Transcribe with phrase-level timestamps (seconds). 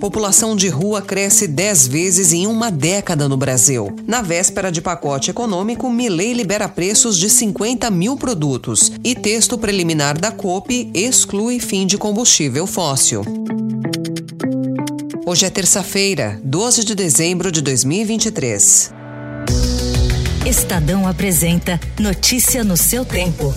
[0.00, 3.94] População de rua cresce 10 vezes em uma década no Brasil.
[4.06, 8.90] Na véspera de pacote econômico, Milei libera preços de 50 mil produtos.
[9.04, 13.22] E texto preliminar da COP exclui fim de combustível fóssil.
[15.26, 18.92] Hoje é terça-feira, 12 de dezembro de 2023.
[20.46, 23.52] Estadão apresenta Notícia no seu tempo.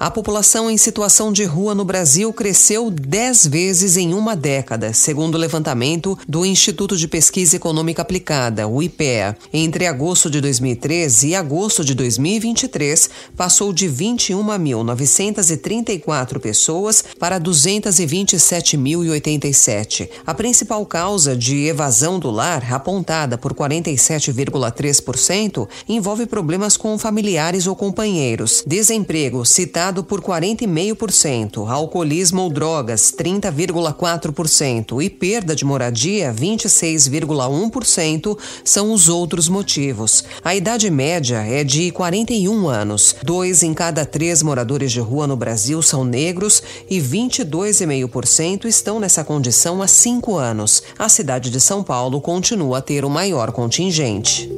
[0.00, 5.34] A população em situação de rua no Brasil cresceu 10 vezes em uma década, segundo
[5.34, 9.36] o levantamento do Instituto de Pesquisa Econômica Aplicada, o IPEA.
[9.52, 20.08] Entre agosto de 2013 e agosto de 2023, passou de 21.934 pessoas para 227.087.
[20.26, 27.76] A principal causa de evasão do lar, apontada por 47,3%, envolve problemas com familiares ou
[27.76, 38.92] companheiros, desemprego, citado por 40,5%, alcoolismo ou drogas 30,4% e perda de moradia 26,1% são
[38.92, 40.22] os outros motivos.
[40.44, 43.16] A idade média é de 41 anos.
[43.22, 49.24] Dois em cada três moradores de rua no Brasil são negros e 22,5% estão nessa
[49.24, 50.82] condição há cinco anos.
[50.98, 54.48] A cidade de São Paulo continua a ter o maior contingente.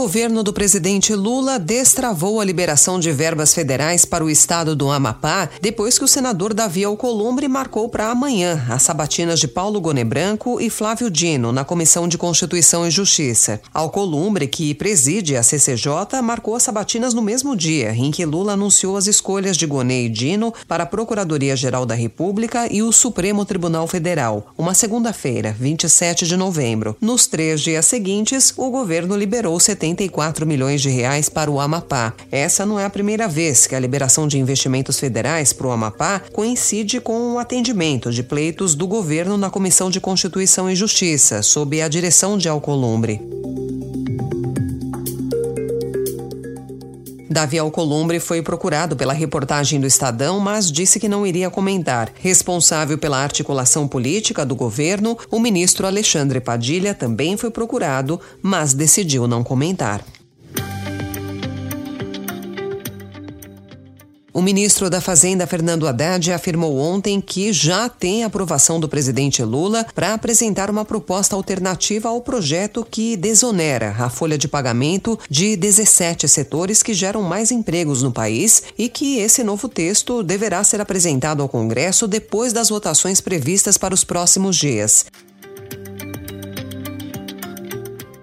[0.00, 5.50] Governo do presidente Lula destravou a liberação de verbas federais para o estado do Amapá
[5.60, 10.58] depois que o senador Davi Alcolumbre marcou para amanhã as sabatinas de Paulo Gone Branco
[10.58, 13.60] e Flávio Dino na Comissão de Constituição e Justiça.
[13.74, 18.96] Alcolumbre, que preside a CCJ, marcou as sabatinas no mesmo dia em que Lula anunciou
[18.96, 23.86] as escolhas de Gone e Dino para a Procuradoria-Geral da República e o Supremo Tribunal
[23.86, 26.96] Federal, uma segunda-feira, 27 de novembro.
[27.02, 32.14] Nos três dias seguintes, o governo liberou 74 milhões de reais para o Amapá.
[32.30, 36.22] Essa não é a primeira vez que a liberação de investimentos federais para o Amapá
[36.32, 41.80] coincide com o atendimento de pleitos do governo na Comissão de Constituição e Justiça, sob
[41.80, 43.20] a direção de Alcolumbre.
[47.32, 52.12] Davi Alcolumbre foi procurado pela reportagem do Estadão, mas disse que não iria comentar.
[52.18, 59.28] Responsável pela articulação política do governo, o ministro Alexandre Padilha também foi procurado, mas decidiu
[59.28, 60.04] não comentar.
[64.32, 69.84] O ministro da Fazenda, Fernando Haddad, afirmou ontem que já tem aprovação do presidente Lula
[69.92, 76.28] para apresentar uma proposta alternativa ao projeto que desonera a folha de pagamento de 17
[76.28, 81.42] setores que geram mais empregos no país e que esse novo texto deverá ser apresentado
[81.42, 85.06] ao Congresso depois das votações previstas para os próximos dias.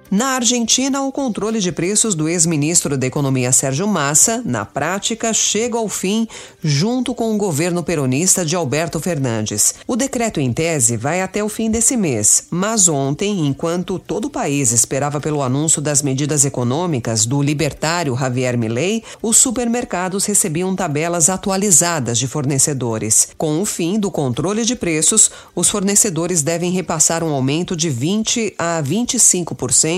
[0.10, 5.78] Na Argentina, o controle de preços do ex-ministro da Economia Sérgio Massa, na prática, chega
[5.78, 6.26] ao fim
[6.64, 9.76] junto com o governo peronista de Alberto Fernandes.
[9.86, 14.30] O decreto em tese vai até o fim desse mês, mas ontem, enquanto todo o
[14.30, 21.30] país esperava pelo anúncio das medidas econômicas do libertário Javier Milei, os supermercados recebiam tabelas
[21.30, 23.28] atualizadas de fornecedores.
[23.38, 28.56] Com o fim do controle de preços, os fornecedores devem repassar um aumento de 20
[28.58, 29.97] a 25%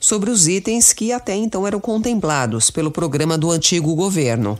[0.00, 4.58] sobre os itens que até então eram contemplados pelo programa do antigo governo.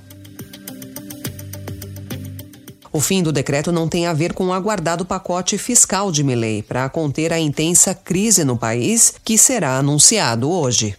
[2.93, 6.63] O fim do decreto não tem a ver com o aguardado pacote fiscal de Milley
[6.63, 10.97] para conter a intensa crise no país, que será anunciado hoje.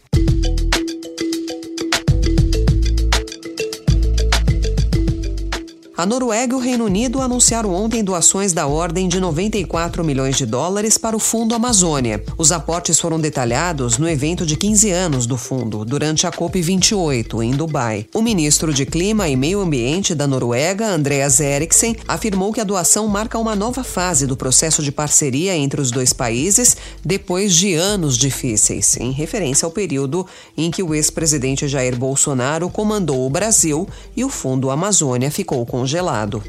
[5.99, 10.45] A Noruega e o Reino Unido anunciaram ontem doações da ordem de 94 milhões de
[10.45, 12.23] dólares para o Fundo Amazônia.
[12.37, 17.51] Os aportes foram detalhados no evento de 15 anos do fundo, durante a COP28, em
[17.51, 18.07] Dubai.
[18.15, 23.05] O ministro de Clima e Meio Ambiente da Noruega, Andreas Eriksen, afirmou que a doação
[23.05, 28.17] marca uma nova fase do processo de parceria entre os dois países depois de anos
[28.17, 30.25] difíceis, em referência ao período
[30.55, 33.85] em que o ex-presidente Jair Bolsonaro comandou o Brasil
[34.15, 36.43] e o Fundo Amazônia ficou congelado congelado.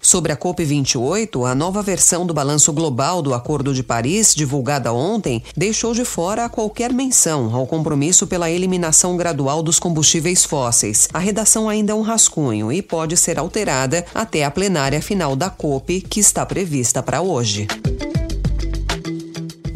[0.00, 5.42] Sobre a COP28, a nova versão do balanço global do Acordo de Paris, divulgada ontem,
[5.56, 11.08] deixou de fora qualquer menção ao compromisso pela eliminação gradual dos combustíveis fósseis.
[11.12, 15.50] A redação ainda é um rascunho e pode ser alterada até a plenária final da
[15.50, 17.66] COP, que está prevista para hoje.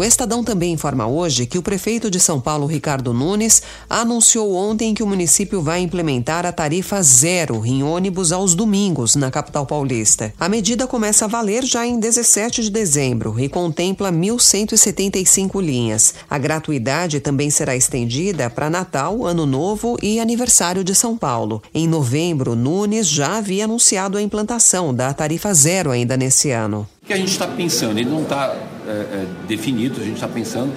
[0.00, 4.94] O Estadão também informa hoje que o prefeito de São Paulo, Ricardo Nunes, anunciou ontem
[4.94, 10.32] que o município vai implementar a tarifa zero em ônibus aos domingos na capital paulista.
[10.40, 16.14] A medida começa a valer já em 17 de dezembro e contempla 1.175 linhas.
[16.30, 21.62] A gratuidade também será estendida para Natal, Ano Novo e aniversário de São Paulo.
[21.74, 26.88] Em novembro, Nunes já havia anunciado a implantação da tarifa zero ainda nesse ano.
[27.02, 27.98] O que a gente está pensando?
[27.98, 28.56] Ele não está
[28.86, 30.72] é, é, definido, a gente está pensando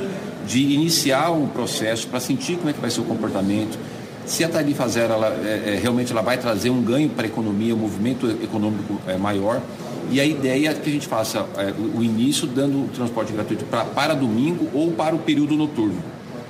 [0.45, 3.77] de iniciar um processo para sentir como é que vai ser o comportamento,
[4.25, 7.27] se a tarifa zero ela, é, é realmente ela vai trazer um ganho para a
[7.27, 9.61] economia, um movimento econômico é, maior.
[10.09, 13.65] E a ideia é que a gente faça é, o início dando o transporte gratuito
[13.65, 16.01] pra, para domingo ou para o período noturno.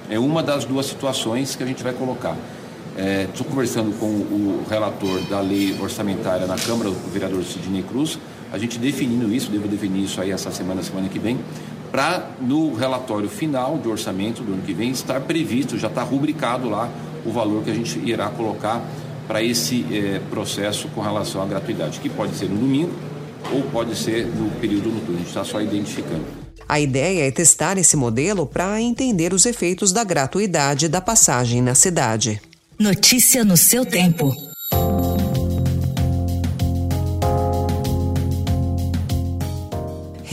[0.10, 2.36] É uma das duas situações que a gente vai colocar.
[3.28, 8.20] Estou conversando com o relator da lei orçamentária na Câmara, o vereador Sidney Cruz,
[8.54, 11.40] a gente definindo isso, devo definir isso aí essa semana, semana que vem,
[11.92, 16.70] para no relatório final de orçamento do ano que vem estar previsto, já está rubricado
[16.70, 16.88] lá
[17.26, 18.80] o valor que a gente irá colocar
[19.28, 22.92] para esse eh, processo com relação à gratuidade, que pode ser no domingo
[23.52, 26.26] ou pode ser no período noturno, a gente está só identificando.
[26.70, 31.74] A ideia é testar esse modelo para entender os efeitos da gratuidade da passagem na
[31.74, 32.40] cidade.
[32.78, 34.53] Notícia no seu tempo.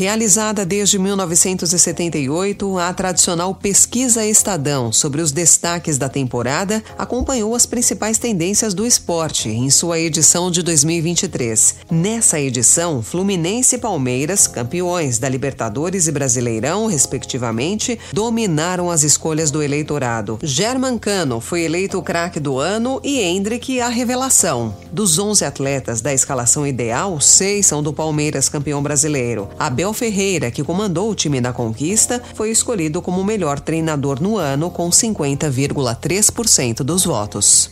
[0.00, 8.16] Realizada desde 1978, a tradicional Pesquisa Estadão sobre os destaques da temporada acompanhou as principais
[8.16, 11.80] tendências do esporte em sua edição de 2023.
[11.90, 19.62] Nessa edição, Fluminense e Palmeiras, campeões da Libertadores e Brasileirão, respectivamente, dominaram as escolhas do
[19.62, 20.38] eleitorado.
[20.42, 24.74] German Cano foi eleito o craque do ano e Hendrick a revelação.
[24.90, 29.46] Dos 11 atletas da escalação ideal, seis são do Palmeiras campeão brasileiro.
[29.58, 34.20] Abel Abel Ferreira, que comandou o time da conquista, foi escolhido como o melhor treinador
[34.22, 37.70] no ano com 50,3% dos votos.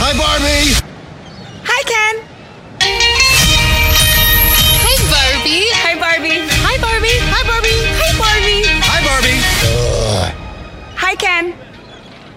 [0.00, 0.76] Hi Barbie!
[1.64, 2.22] Hi Ken!
[4.84, 5.68] Hi Barbie!
[5.84, 6.40] Hi Barbie!
[6.64, 7.18] Hi Barbie!
[7.18, 7.68] Hi Barbie!
[8.00, 8.62] Hi Barbie!
[8.80, 9.40] Hi Barbie!
[10.96, 11.54] Hi Ken!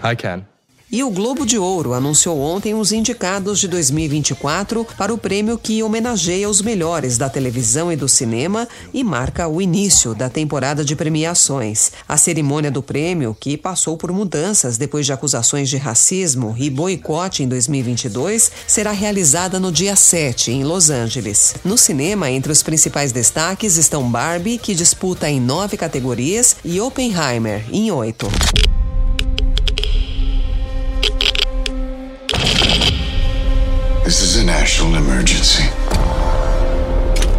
[0.04, 0.51] Hi Ken.
[0.92, 5.82] E o Globo de Ouro anunciou ontem os indicados de 2024 para o prêmio que
[5.82, 10.94] homenageia os melhores da televisão e do cinema e marca o início da temporada de
[10.94, 11.94] premiações.
[12.10, 17.42] A cerimônia do prêmio, que passou por mudanças depois de acusações de racismo e boicote
[17.42, 21.56] em 2022, será realizada no dia 7, em Los Angeles.
[21.64, 27.64] No cinema, entre os principais destaques estão Barbie, que disputa em nove categorias, e Oppenheimer,
[27.72, 28.28] em oito.
[34.60, 35.64] National emergency.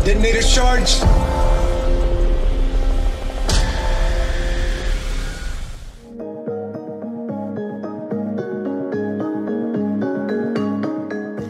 [0.02, 0.98] Detonator charged.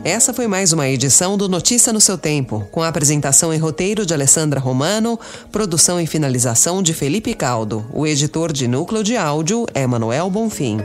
[0.04, 4.04] Essa foi mais uma edição do Notícia no seu Tempo, com a apresentação e roteiro
[4.04, 5.18] de Alessandra Romano,
[5.52, 7.86] produção e finalização de Felipe Caldo.
[7.92, 10.78] O editor de núcleo de áudio é Manuel Bonfim.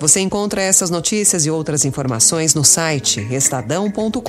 [0.00, 4.22] Você encontra essas notícias e outras informações no site estadão.com.br.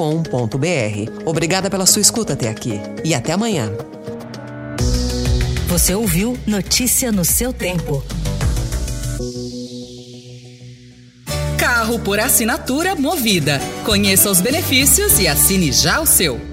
[1.26, 3.71] Obrigada pela sua escuta até aqui e até amanhã.
[5.68, 8.04] Você ouviu Notícia no seu tempo.
[11.59, 13.61] Carro por assinatura movida.
[13.85, 16.48] Conheça os benefícios e assine já o seu.